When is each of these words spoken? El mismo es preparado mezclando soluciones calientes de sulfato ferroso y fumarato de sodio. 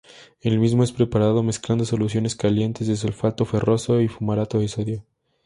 El 0.39 0.57
mismo 0.57 0.81
es 0.83 0.91
preparado 0.91 1.43
mezclando 1.43 1.85
soluciones 1.85 2.35
calientes 2.35 2.87
de 2.87 2.95
sulfato 2.95 3.45
ferroso 3.45 4.01
y 4.01 4.07
fumarato 4.07 4.57
de 4.57 4.67
sodio. 4.67 5.05